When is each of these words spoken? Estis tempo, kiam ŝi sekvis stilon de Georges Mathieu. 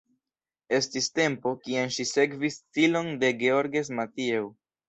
Estis 0.77 1.09
tempo, 1.19 1.51
kiam 1.67 1.93
ŝi 1.97 2.07
sekvis 2.13 2.57
stilon 2.63 3.15
de 3.25 3.33
Georges 3.45 3.93
Mathieu. 4.01 4.53